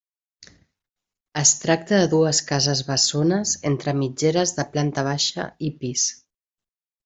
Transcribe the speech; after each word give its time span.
Es 1.41 1.51
tracta 1.65 1.99
de 2.03 2.07
dues 2.15 2.41
cases 2.53 2.81
bessones 2.89 3.53
entre 3.73 3.95
mitgeres 4.01 4.57
de 4.61 4.69
planta 4.75 5.07
baixa 5.13 5.47
i 5.71 5.75
pis. 5.85 6.11